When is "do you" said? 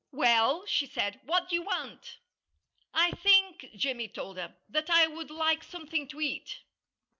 1.47-1.61